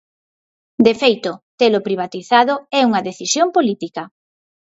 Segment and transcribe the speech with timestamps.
[0.85, 4.03] De feito, telo privatizado é unha decisión política.